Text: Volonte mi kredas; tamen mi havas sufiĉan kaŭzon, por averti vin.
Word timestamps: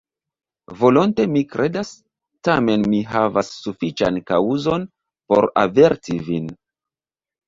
Volonte 0.77 1.25
mi 1.33 1.41
kredas; 1.49 1.91
tamen 2.47 2.85
mi 2.93 3.01
havas 3.09 3.51
sufiĉan 3.65 4.17
kaŭzon, 4.31 4.87
por 5.33 5.49
averti 5.65 6.17
vin. 6.31 6.49